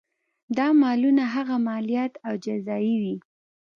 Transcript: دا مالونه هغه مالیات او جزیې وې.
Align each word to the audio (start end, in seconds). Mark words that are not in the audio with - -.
دا 0.57 0.67
مالونه 0.81 1.23
هغه 1.35 1.55
مالیات 1.67 2.13
او 2.27 2.33
جزیې 2.45 2.95
وې. 3.01 3.15